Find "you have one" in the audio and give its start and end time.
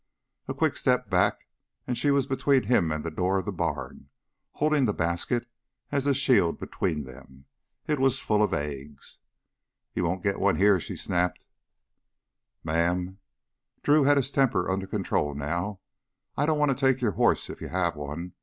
17.61-18.33